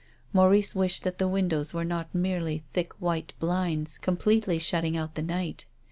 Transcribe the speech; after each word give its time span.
Maurice 0.33 0.73
wished 0.73 1.03
that 1.03 1.19
the 1.19 1.27
windows 1.27 1.75
were 1.75 1.85
not 1.85 2.09
merely 2.15 2.63
thick 2.73 2.91
white 2.93 3.33
blinds 3.39 3.99
completely 3.99 4.57
shutting 4.57 4.97
out 4.97 5.13
the 5.13 5.21
night. 5.21 5.65